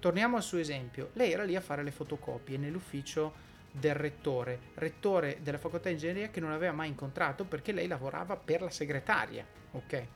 [0.00, 1.10] torniamo al suo esempio.
[1.12, 6.28] Lei era lì a fare le fotocopie nell'ufficio del rettore, rettore della facoltà di ingegneria
[6.28, 10.06] che non aveva mai incontrato perché lei lavorava per la segretaria, ok?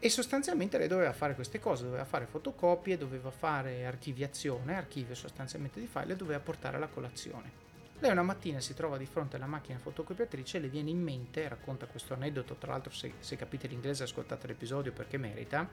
[0.00, 5.80] E sostanzialmente lei doveva fare queste cose, doveva fare fotocopie, doveva fare archiviazione, archivio sostanzialmente
[5.80, 7.66] di file e doveva portare la colazione.
[7.98, 11.48] Lei una mattina si trova di fronte alla macchina fotocopiatrice e le viene in mente,
[11.48, 15.68] racconta questo aneddoto, tra l'altro se, se capite l'inglese ascoltate l'episodio perché merita,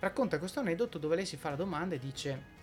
[0.00, 2.62] racconta questo aneddoto dove lei si fa la domanda e dice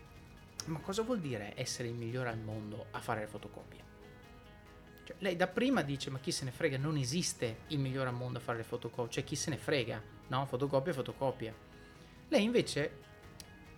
[0.65, 3.83] ma cosa vuol dire essere il migliore al mondo a fare le fotocopie?
[5.03, 8.15] Cioè, lei da prima dice, ma chi se ne frega, non esiste il migliore al
[8.15, 10.45] mondo a fare le fotocopie, cioè chi se ne frega, no?
[10.45, 11.53] Fotocopia, fotocopia.
[12.27, 13.09] Lei invece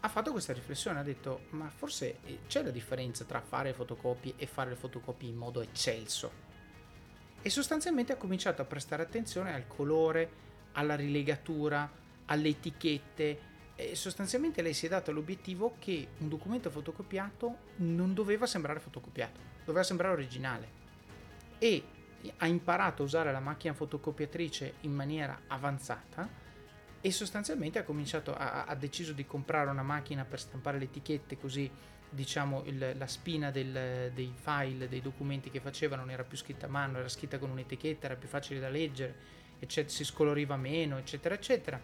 [0.01, 4.33] ha fatto questa riflessione, ha detto ma forse eh, c'è la differenza tra fare fotocopie
[4.35, 6.51] e fare le fotocopie in modo eccelso.
[7.41, 10.41] E sostanzialmente ha cominciato a prestare attenzione al colore,
[10.73, 11.89] alla rilegatura,
[12.25, 13.51] alle etichette,
[13.93, 19.83] sostanzialmente lei si è data l'obiettivo che un documento fotocopiato non doveva sembrare fotocopiato, doveva
[19.83, 20.81] sembrare originale.
[21.59, 21.83] E
[22.37, 26.27] ha imparato a usare la macchina fotocopiatrice in maniera avanzata
[27.01, 31.37] e sostanzialmente ha cominciato a, ha deciso di comprare una macchina per stampare le etichette
[31.37, 31.69] così
[32.09, 36.67] diciamo il, la spina del, dei file, dei documenti che faceva non era più scritta
[36.67, 39.15] a mano, era scritta con un'etichetta, era più facile da leggere,
[39.59, 41.79] eccetera, si scoloriva meno, eccetera, eccetera.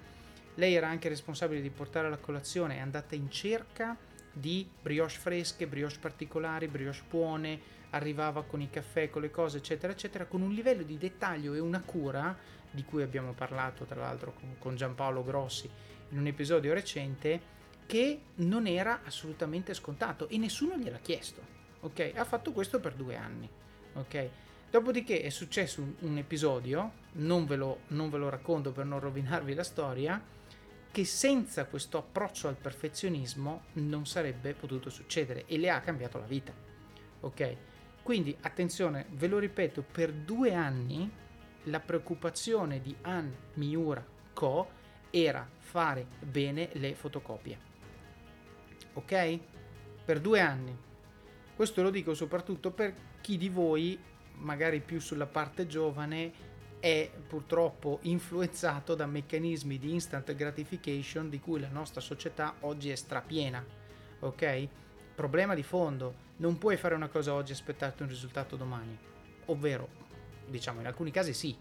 [0.60, 3.96] Lei era anche responsabile di portare alla colazione, è andata in cerca
[4.34, 9.94] di brioche fresche, brioche particolari, brioche buone, arrivava con i caffè, con le cose, eccetera,
[9.94, 12.38] eccetera, con un livello di dettaglio e una cura
[12.70, 15.70] di cui abbiamo parlato tra l'altro con, con Giampaolo Grossi
[16.10, 21.42] in un episodio recente, che non era assolutamente scontato e nessuno gliel'ha chiesto.
[21.80, 22.12] Ok?
[22.16, 23.50] Ha fatto questo per due anni.
[23.94, 24.30] Ok?
[24.70, 29.00] Dopodiché è successo un, un episodio, non ve, lo, non ve lo racconto per non
[29.00, 30.22] rovinarvi la storia,
[30.92, 36.26] che senza questo approccio al perfezionismo non sarebbe potuto succedere e le ha cambiato la
[36.26, 36.54] vita.
[37.22, 37.56] Ok?
[38.02, 41.10] Quindi attenzione, ve lo ripeto, per due anni
[41.64, 44.78] la preoccupazione di Anne Miura Co
[45.12, 47.60] era fare bene le fotocopie.
[48.94, 49.40] Ok?
[50.06, 50.76] Per due anni.
[51.56, 54.00] Questo lo dico soprattutto per chi di voi,
[54.36, 56.32] magari più sulla parte giovane,
[56.80, 62.96] è purtroppo influenzato da meccanismi di instant gratification di cui la nostra società oggi è
[62.96, 63.64] strapiena.
[64.20, 64.68] Ok?
[65.14, 68.98] Problema di fondo, non puoi fare una cosa oggi e aspettarti un risultato domani.
[69.46, 69.90] Ovvero,
[70.48, 71.56] diciamo in alcuni casi sì,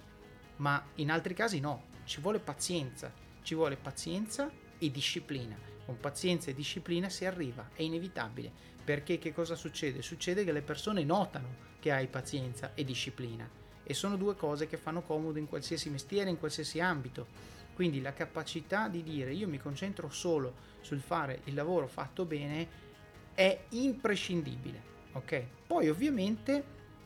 [0.56, 1.86] ma in altri casi no.
[2.04, 5.56] Ci vuole pazienza, ci vuole pazienza e disciplina.
[5.84, 8.52] Con pazienza e disciplina si arriva, è inevitabile.
[8.84, 10.00] Perché che cosa succede?
[10.00, 14.76] Succede che le persone notano che hai pazienza e disciplina e sono due cose che
[14.76, 17.26] fanno comodo in qualsiasi mestiere, in qualsiasi ambito.
[17.72, 22.68] Quindi la capacità di dire io mi concentro solo sul fare il lavoro fatto bene
[23.34, 24.82] è imprescindibile.
[25.12, 25.42] Ok?
[25.66, 26.62] Poi ovviamente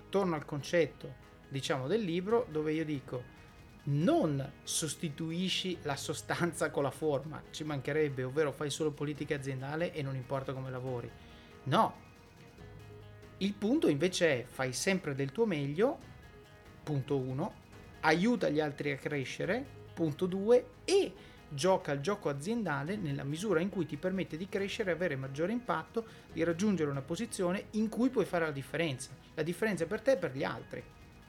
[0.09, 1.15] torno al concetto,
[1.49, 3.41] diciamo, del libro dove io dico
[3.85, 10.03] non sostituisci la sostanza con la forma, ci mancherebbe, ovvero fai solo politica aziendale e
[10.03, 11.11] non importa come lavori.
[11.65, 12.11] No.
[13.39, 16.11] Il punto invece è fai sempre del tuo meglio,
[16.83, 17.53] punto 1,
[18.01, 19.65] aiuta gli altri a crescere,
[19.95, 21.13] punto 2 e
[21.49, 26.05] gioca il gioco aziendale nella misura in cui ti permette di crescere, avere maggiore impatto,
[26.33, 29.11] di raggiungere una posizione in cui puoi fare la differenza.
[29.35, 30.83] La differenza per te e per gli altri.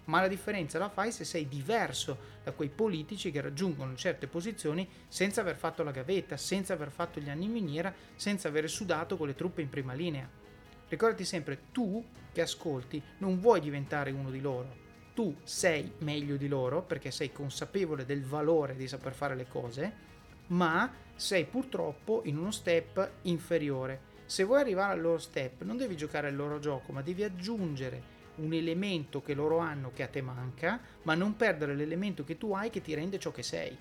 [0.05, 4.87] Ma la differenza la fai se sei diverso da quei politici che raggiungono certe posizioni
[5.07, 9.15] senza aver fatto la gavetta, senza aver fatto gli anni in miniera, senza aver sudato
[9.15, 10.29] con le truppe in prima linea.
[10.89, 14.82] Ricordati sempre, tu che ascolti non vuoi diventare uno di loro,
[15.13, 20.11] tu sei meglio di loro perché sei consapevole del valore di saper fare le cose
[20.47, 24.11] ma sei purtroppo in uno step inferiore.
[24.25, 28.11] Se vuoi arrivare al loro step, non devi giocare il loro gioco, ma devi aggiungere
[28.35, 32.53] un elemento che loro hanno che a te manca, ma non perdere l'elemento che tu
[32.53, 33.77] hai che ti rende ciò che sei.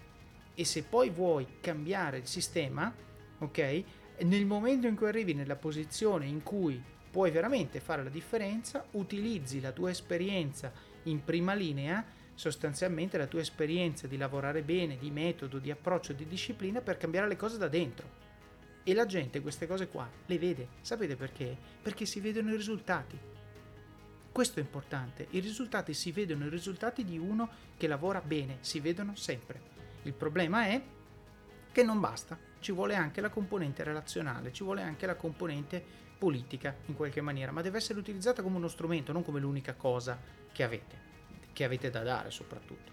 [0.55, 2.93] E se poi vuoi cambiare il sistema,
[3.39, 3.83] ok?
[4.21, 9.61] Nel momento in cui arrivi nella posizione in cui puoi veramente fare la differenza, utilizzi
[9.61, 10.73] la tua esperienza
[11.05, 16.27] in prima linea sostanzialmente la tua esperienza di lavorare bene, di metodo, di approccio, di
[16.27, 18.21] disciplina per cambiare le cose da dentro.
[18.85, 20.69] E la gente queste cose qua le vede.
[20.81, 21.57] Sapete perché?
[21.81, 23.17] Perché si vedono i risultati.
[24.33, 25.27] Questo è importante.
[25.31, 29.61] I risultati si vedono, i risultati di uno che lavora bene, si vedono sempre.
[30.03, 30.83] Il problema è
[31.71, 35.85] che non basta, ci vuole anche la componente relazionale, ci vuole anche la componente
[36.17, 40.19] politica in qualche maniera, ma deve essere utilizzata come uno strumento, non come l'unica cosa
[40.51, 41.11] che avete
[41.53, 42.91] che avete da dare soprattutto.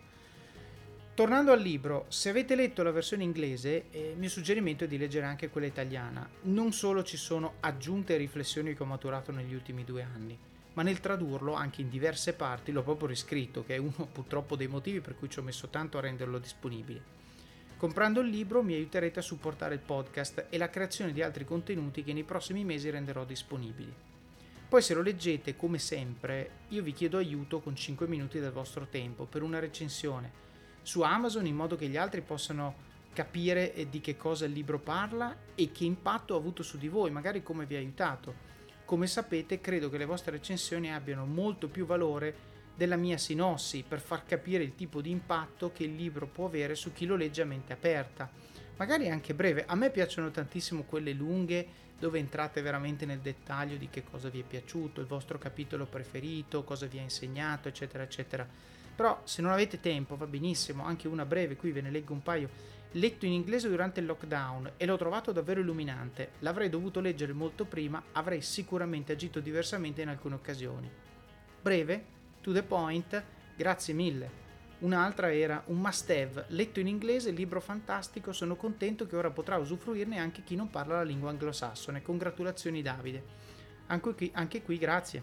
[1.14, 4.98] Tornando al libro, se avete letto la versione inglese, eh, il mio suggerimento è di
[4.98, 6.28] leggere anche quella italiana.
[6.44, 10.38] Non solo ci sono aggiunte riflessioni che ho maturato negli ultimi due anni,
[10.74, 14.68] ma nel tradurlo anche in diverse parti l'ho proprio riscritto, che è uno purtroppo dei
[14.68, 17.18] motivi per cui ci ho messo tanto a renderlo disponibile.
[17.80, 22.04] Comprando il libro mi aiuterete a supportare il podcast e la creazione di altri contenuti
[22.04, 23.94] che nei prossimi mesi renderò disponibili.
[24.68, 28.88] Poi se lo leggete, come sempre, io vi chiedo aiuto con 5 minuti del vostro
[28.88, 30.30] tempo per una recensione
[30.82, 32.76] su Amazon in modo che gli altri possano
[33.14, 36.90] capire eh, di che cosa il libro parla e che impatto ha avuto su di
[36.90, 38.48] voi, magari come vi ha aiutato.
[38.84, 42.49] Come sapete, credo che le vostre recensioni abbiano molto più valore
[42.80, 46.76] della mia sinossi per far capire il tipo di impatto che il libro può avere
[46.76, 48.32] su chi lo legge a mente aperta
[48.80, 49.66] magari anche breve.
[49.68, 54.40] A me piacciono tantissimo quelle lunghe dove entrate veramente nel dettaglio di che cosa vi
[54.40, 58.48] è piaciuto, il vostro capitolo preferito, cosa vi ha insegnato, eccetera, eccetera.
[58.96, 62.24] Però se non avete tempo va benissimo, anche una breve, qui ve ne leggo un
[62.24, 62.78] paio.
[62.94, 66.32] Letto in inglese durante il lockdown e l'ho trovato davvero illuminante.
[66.40, 70.90] L'avrei dovuto leggere molto prima, avrei sicuramente agito diversamente in alcune occasioni.
[71.62, 73.24] Breve, to the point,
[73.56, 74.48] grazie mille.
[74.80, 79.58] Un'altra era un must have, letto in inglese, libro fantastico, sono contento che ora potrà
[79.58, 82.02] usufruirne anche chi non parla la lingua anglosassone.
[82.02, 83.24] Congratulazioni Davide.
[83.88, 85.22] Anche qui, anche qui grazie.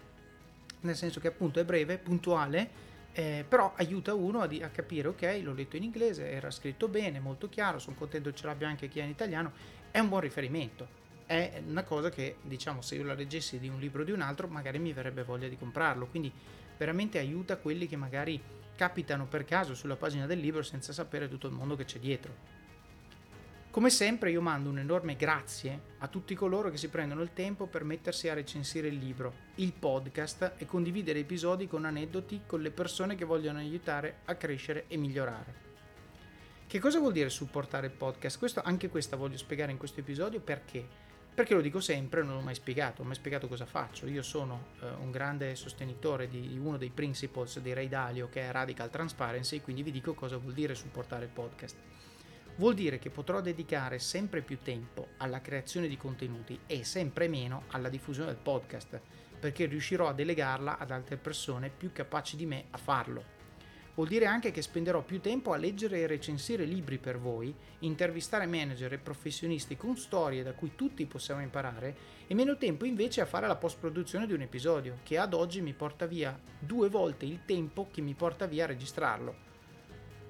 [0.80, 2.68] Nel senso che appunto è breve, puntuale,
[3.12, 6.86] eh, però aiuta uno a, di- a, capire, ok, l'ho letto in inglese, era scritto
[6.86, 9.52] bene, molto chiaro, sono contento che ce l'abbia anche chi è in italiano,
[9.90, 11.04] è un buon riferimento.
[11.24, 14.20] È una cosa che, diciamo, se io la leggessi di un libro o di un
[14.20, 16.06] altro, magari mi verrebbe voglia di comprarlo.
[16.08, 16.30] Quindi
[16.76, 18.40] veramente aiuta quelli che magari
[18.76, 22.54] capitano per caso sulla pagina del libro senza sapere tutto il mondo che c'è dietro.
[23.70, 27.66] Come sempre io mando un enorme grazie a tutti coloro che si prendono il tempo
[27.66, 32.70] per mettersi a recensire il libro, il podcast e condividere episodi con aneddoti con le
[32.70, 35.64] persone che vogliono aiutare a crescere e migliorare.
[36.66, 38.38] Che cosa vuol dire supportare il podcast?
[38.38, 40.88] Questo, anche questa voglio spiegare in questo episodio perché
[41.36, 44.06] perché lo dico sempre, non l'ho mai spiegato, non ho mai spiegato cosa faccio.
[44.06, 48.50] Io sono eh, un grande sostenitore di uno dei principles di Ray Dalio che è
[48.50, 51.76] Radical Transparency, quindi vi dico cosa vuol dire supportare il podcast.
[52.56, 57.64] Vuol dire che potrò dedicare sempre più tempo alla creazione di contenuti e sempre meno
[57.68, 58.98] alla diffusione del podcast,
[59.38, 63.35] perché riuscirò a delegarla ad altre persone più capaci di me a farlo.
[63.96, 68.44] Vuol dire anche che spenderò più tempo a leggere e recensire libri per voi, intervistare
[68.44, 73.26] manager e professionisti con storie da cui tutti possiamo imparare e meno tempo invece a
[73.26, 77.46] fare la post-produzione di un episodio, che ad oggi mi porta via due volte il
[77.46, 79.34] tempo che mi porta via a registrarlo.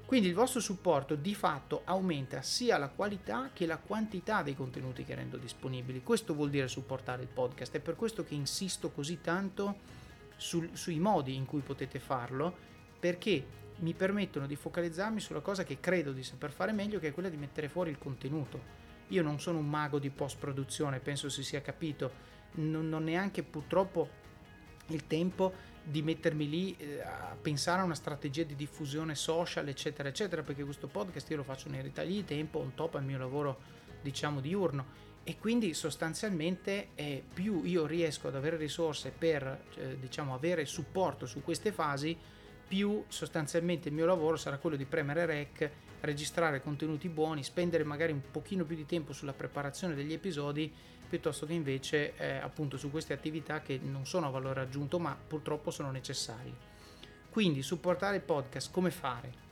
[0.07, 5.03] Quindi il vostro supporto di fatto aumenta sia la qualità che la quantità dei contenuti
[5.03, 6.05] che rendo disponibili.
[6.05, 9.79] Questo vuol dire supportare il podcast, è per questo che insisto così tanto
[10.37, 12.75] sul, sui modi in cui potete farlo
[13.07, 13.47] perché
[13.79, 17.29] mi permettono di focalizzarmi sulla cosa che credo di saper fare meglio, che è quella
[17.29, 18.61] di mettere fuori il contenuto.
[19.09, 22.11] Io non sono un mago di post produzione, penso si sia capito,
[22.55, 24.09] non ho neanche purtroppo
[24.89, 25.53] il tempo
[25.85, 30.65] di mettermi lì eh, a pensare a una strategia di diffusione social, eccetera, eccetera, perché
[30.65, 33.61] questo podcast io lo faccio nei ritagli di tempo, on top al mio lavoro,
[34.03, 35.05] diciamo, diurno.
[35.23, 41.27] E quindi sostanzialmente eh, più io riesco ad avere risorse per, eh, diciamo, avere supporto
[41.27, 42.35] su queste fasi,
[42.67, 48.13] più sostanzialmente il mio lavoro sarà quello di premere rec, registrare contenuti buoni, spendere magari
[48.13, 50.73] un pochino più di tempo sulla preparazione degli episodi
[51.09, 55.17] piuttosto che invece eh, appunto su queste attività che non sono a valore aggiunto ma
[55.17, 56.75] purtroppo sono necessarie.
[57.31, 59.45] Quindi supportare il podcast come fare?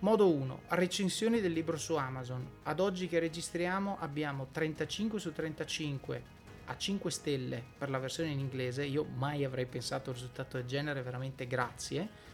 [0.00, 0.62] Modo 1.
[0.68, 2.46] Recensioni del libro su Amazon.
[2.64, 8.38] Ad oggi che registriamo abbiamo 35 su 35 a 5 stelle per la versione in
[8.38, 12.28] inglese, io mai avrei pensato a un risultato del genere, veramente grazie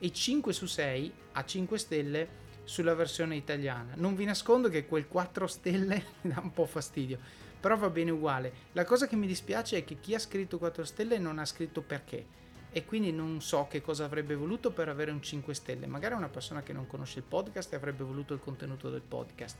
[0.00, 2.28] e 5 su 6 a 5 stelle
[2.64, 3.92] sulla versione italiana.
[3.96, 7.18] Non vi nascondo che quel 4 stelle mi dà un po' fastidio,
[7.60, 8.52] però va bene uguale.
[8.72, 11.82] La cosa che mi dispiace è che chi ha scritto 4 stelle non ha scritto
[11.82, 12.38] perché
[12.72, 15.86] e quindi non so che cosa avrebbe voluto per avere un 5 stelle.
[15.86, 19.58] Magari una persona che non conosce il podcast e avrebbe voluto il contenuto del podcast.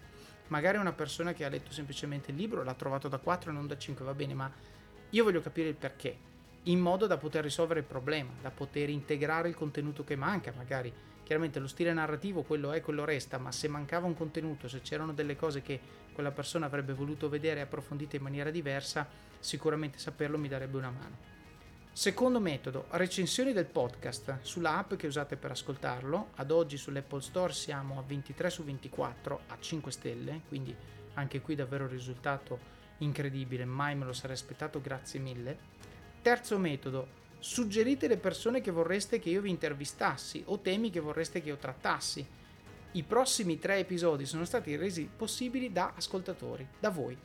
[0.48, 3.66] Magari una persona che ha letto semplicemente il libro, l'ha trovato da 4 e non
[3.66, 4.50] da 5, va bene, ma
[5.10, 6.28] io voglio capire il perché
[6.64, 10.92] in modo da poter risolvere il problema, da poter integrare il contenuto che manca, magari.
[11.22, 15.12] Chiaramente lo stile narrativo quello è, quello resta, ma se mancava un contenuto, se c'erano
[15.12, 15.80] delle cose che
[16.12, 19.06] quella persona avrebbe voluto vedere approfondite in maniera diversa,
[19.38, 21.28] sicuramente saperlo mi darebbe una mano.
[21.92, 26.30] Secondo metodo, recensioni del podcast sulla app che usate per ascoltarlo.
[26.36, 30.74] Ad oggi sull'Apple Store siamo a 23 su 24 a 5 stelle, quindi
[31.14, 35.58] anche qui davvero risultato incredibile, mai me lo sarei aspettato, grazie mille.
[36.22, 41.40] Terzo metodo, suggerite le persone che vorreste che io vi intervistassi o temi che vorreste
[41.40, 42.26] che io trattassi.
[42.92, 47.16] I prossimi tre episodi sono stati resi possibili da ascoltatori, da voi.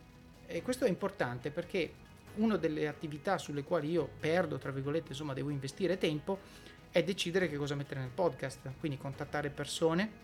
[0.47, 1.91] E questo è importante perché
[2.35, 6.39] una delle attività sulle quali io perdo, tra virgolette, insomma, devo investire tempo,
[6.89, 8.71] è decidere che cosa mettere nel podcast.
[8.79, 10.23] Quindi contattare persone.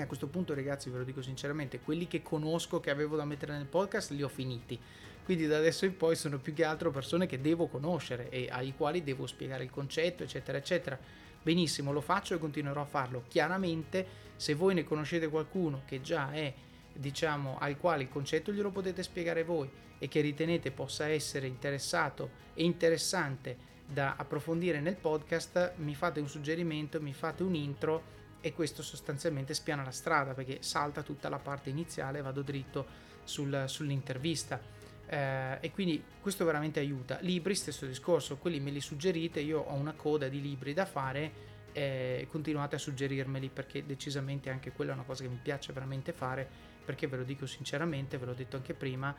[0.00, 3.26] E a questo punto, ragazzi, ve lo dico sinceramente, quelli che conosco che avevo da
[3.26, 4.78] mettere nel podcast li ho finiti
[5.22, 8.74] quindi da adesso in poi sono più che altro persone che devo conoscere e ai
[8.76, 10.98] quali devo spiegare il concetto, eccetera, eccetera.
[11.42, 13.24] Benissimo, lo faccio e continuerò a farlo.
[13.28, 16.52] Chiaramente, se voi ne conoscete qualcuno che già è,
[16.92, 22.30] diciamo, al quale il concetto glielo potete spiegare voi e che ritenete possa essere interessato
[22.54, 28.52] e interessante da approfondire nel podcast, mi fate un suggerimento, mi fate un intro e
[28.52, 32.86] questo sostanzialmente spiana la strada perché salta tutta la parte iniziale e vado dritto
[33.24, 34.60] sul, sull'intervista.
[35.06, 37.18] Eh, e quindi questo veramente aiuta.
[37.20, 41.48] Libri, stesso discorso, quelli me li suggerite, io ho una coda di libri da fare
[41.72, 46.12] e continuate a suggerirmeli perché decisamente anche quella è una cosa che mi piace veramente
[46.12, 46.48] fare
[46.84, 49.14] perché ve lo dico sinceramente, ve l'ho detto anche prima,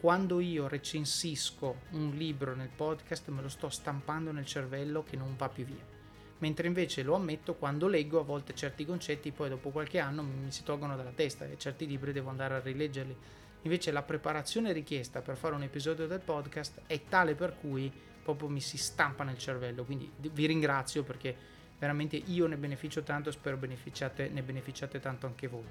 [0.00, 5.36] quando io recensisco un libro nel podcast me lo sto stampando nel cervello che non
[5.36, 6.01] va più via.
[6.42, 10.50] Mentre invece lo ammetto, quando leggo a volte certi concetti poi dopo qualche anno mi
[10.50, 13.16] si tolgono dalla testa e certi libri devo andare a rileggerli.
[13.62, 17.92] Invece la preparazione richiesta per fare un episodio del podcast è tale per cui
[18.24, 19.84] proprio mi si stampa nel cervello.
[19.84, 21.32] Quindi vi ringrazio perché
[21.78, 25.66] veramente io ne beneficio tanto, spero beneficiate, ne beneficiate tanto anche voi.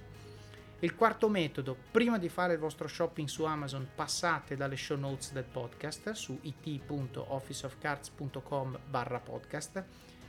[0.80, 5.34] Il quarto metodo, prima di fare il vostro shopping su Amazon, passate dalle show notes
[5.34, 9.20] del podcast su it.officeofcards.com barra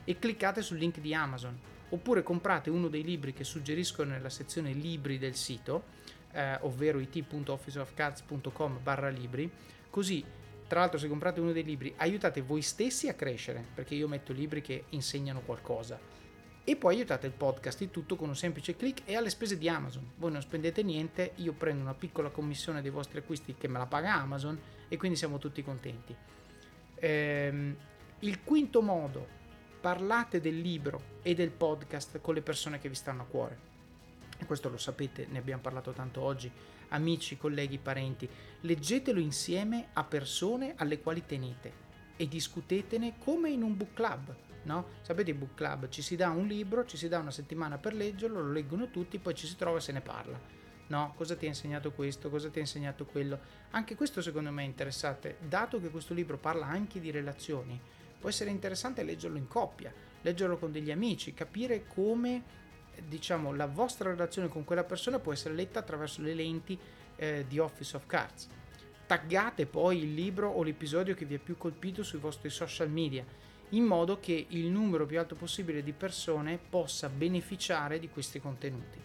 [0.05, 1.59] e cliccate sul link di Amazon
[1.91, 5.85] oppure comprate uno dei libri che suggerisco nella sezione libri del sito
[6.33, 9.51] eh, ovvero it.officeofcards.com barra libri
[9.91, 10.25] così
[10.67, 14.33] tra l'altro se comprate uno dei libri aiutate voi stessi a crescere perché io metto
[14.33, 16.21] libri che insegnano qualcosa
[16.65, 19.69] e poi aiutate il podcast il tutto con un semplice clic e alle spese di
[19.69, 20.13] Amazon.
[20.17, 23.87] Voi non spendete niente, io prendo una piccola commissione dei vostri acquisti che me la
[23.87, 26.15] paga Amazon e quindi siamo tutti contenti.
[26.95, 27.77] Ehm,
[28.21, 29.41] il quinto modo,
[29.83, 33.59] parlate del libro e del podcast con le persone che vi stanno a cuore.
[34.39, 36.49] E questo lo sapete, ne abbiamo parlato tanto oggi.
[36.91, 38.29] Amici, colleghi, parenti,
[38.61, 41.73] leggetelo insieme a persone alle quali tenete
[42.17, 44.87] e discutetene come in un book club no?
[45.01, 47.95] Sapete i book club, ci si dà un libro, ci si dà una settimana per
[47.95, 50.39] leggerlo, lo leggono tutti, poi ci si trova e se ne parla.
[50.87, 53.41] No, cosa ti ha insegnato questo, cosa ti ha insegnato quello?
[53.71, 57.81] Anche questo secondo me è interessante, dato che questo libro parla anche di relazioni,
[58.23, 62.61] può essere interessante leggerlo in coppia, leggerlo con degli amici, capire come
[63.05, 66.79] diciamo la vostra relazione con quella persona può essere letta attraverso le lenti
[67.17, 68.47] eh, di Office of Cards.
[69.09, 73.25] Taggate poi il libro o l'episodio che vi ha più colpito sui vostri social media
[73.71, 79.01] in modo che il numero più alto possibile di persone possa beneficiare di questi contenuti.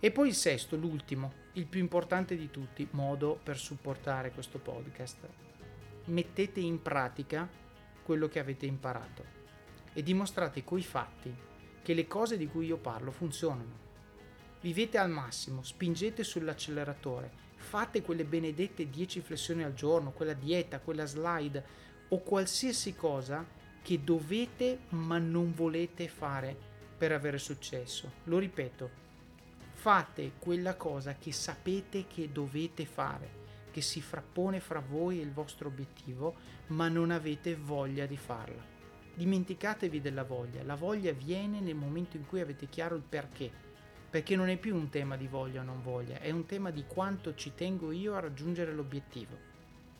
[0.00, 5.18] E poi il sesto, l'ultimo, il più importante di tutti, modo per supportare questo podcast.
[6.06, 7.48] Mettete in pratica
[8.08, 9.22] quello che avete imparato
[9.92, 11.30] e dimostrate coi fatti
[11.82, 13.86] che le cose di cui io parlo funzionano.
[14.62, 21.04] Vivete al massimo, spingete sull'acceleratore, fate quelle benedette 10 flessioni al giorno, quella dieta, quella
[21.04, 21.62] slide
[22.08, 23.46] o qualsiasi cosa
[23.82, 26.56] che dovete ma non volete fare
[26.96, 28.10] per avere successo.
[28.24, 28.90] Lo ripeto,
[29.74, 33.37] fate quella cosa che sapete che dovete fare,
[33.78, 36.34] che si frappone fra voi e il vostro obiettivo,
[36.68, 38.60] ma non avete voglia di farla.
[39.14, 43.48] Dimenticatevi della voglia, la voglia viene nel momento in cui avete chiaro il perché,
[44.10, 46.86] perché non è più un tema di voglia o non voglia, è un tema di
[46.88, 49.36] quanto ci tengo io a raggiungere l'obiettivo.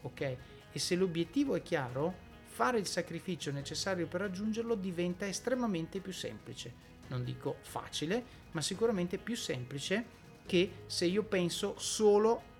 [0.02, 0.36] Ok?
[0.72, 2.12] E se l'obiettivo è chiaro,
[2.46, 6.74] fare il sacrificio necessario per raggiungerlo diventa estremamente più semplice.
[7.06, 10.04] Non dico facile, ma sicuramente più semplice
[10.46, 12.56] che se io penso solo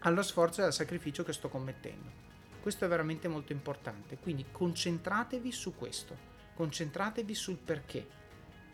[0.00, 2.28] allo sforzo e al sacrificio che sto commettendo.
[2.62, 6.16] Questo è veramente molto importante, quindi concentratevi su questo,
[6.54, 8.18] concentratevi sul perché.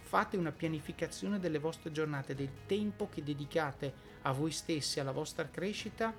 [0.02, 5.48] Fate una pianificazione delle vostre giornate, del tempo che dedicate a voi stessi, alla vostra
[5.48, 6.14] crescita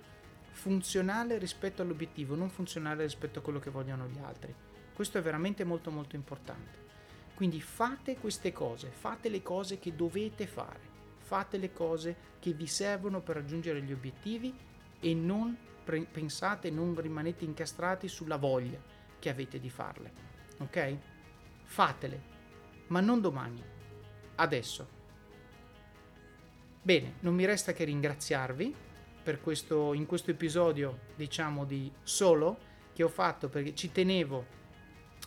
[0.51, 4.53] funzionale rispetto all'obiettivo, non funzionale rispetto a quello che vogliono gli altri.
[4.93, 6.85] Questo è veramente molto molto importante.
[7.33, 10.81] Quindi fate queste cose, fate le cose che dovete fare,
[11.19, 14.53] fate le cose che vi servono per raggiungere gli obiettivi
[14.99, 18.79] e non pre- pensate, non rimanete incastrati sulla voglia
[19.19, 20.11] che avete di farle.
[20.59, 20.97] Ok?
[21.63, 22.21] Fatele,
[22.87, 23.63] ma non domani,
[24.35, 24.95] adesso.
[26.81, 28.73] Bene, non mi resta che ringraziarvi
[29.23, 32.57] per questo, in questo episodio, diciamo, di solo
[32.93, 34.55] che ho fatto perché ci tenevo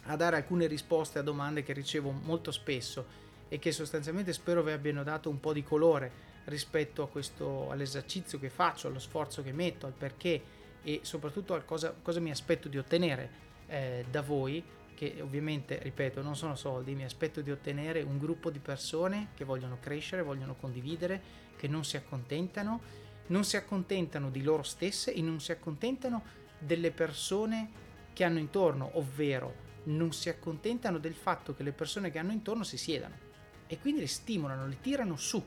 [0.04, 3.06] a dare alcune risposte a domande che ricevo molto spesso
[3.48, 8.50] e che sostanzialmente spero vi abbiano dato un po' di colore rispetto questo, all'esercizio che
[8.50, 12.78] faccio, allo sforzo che metto, al perché e soprattutto a cosa, cosa mi aspetto di
[12.78, 13.30] ottenere
[13.66, 14.62] eh, da voi
[14.94, 19.44] che ovviamente, ripeto, non sono soldi, mi aspetto di ottenere un gruppo di persone che
[19.44, 25.22] vogliono crescere, vogliono condividere, che non si accontentano non si accontentano di loro stesse e
[25.22, 26.22] non si accontentano
[26.58, 32.18] delle persone che hanno intorno, ovvero non si accontentano del fatto che le persone che
[32.18, 33.28] hanno intorno si siedano
[33.66, 35.42] e quindi le stimolano, le tirano su.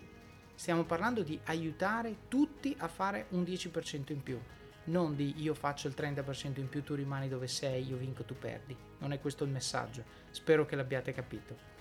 [0.56, 4.40] Stiamo parlando di aiutare tutti a fare un 10% in più,
[4.86, 8.38] non di io faccio il 30% in più, tu rimani dove sei, io vinco, tu
[8.38, 8.76] perdi.
[9.00, 10.04] Non è questo il messaggio.
[10.32, 11.72] Spero che l'abbiate capito.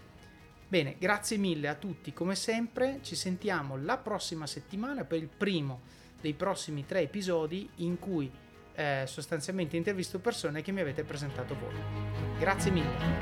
[0.68, 5.82] Bene, grazie mille a tutti come sempre, ci sentiamo la prossima settimana per il primo
[6.20, 8.30] dei prossimi tre episodi in cui
[8.74, 11.74] eh, sostanzialmente intervisto persone che mi avete presentato voi.
[12.38, 13.20] Grazie mille.